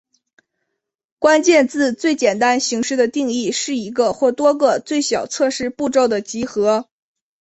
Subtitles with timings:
[1.19, 6.89] 关键字最简单形式的定义是一个或多个最小测试步骤的集合。